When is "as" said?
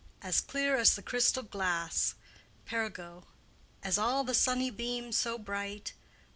0.23-0.41, 0.77-0.95, 3.83-3.95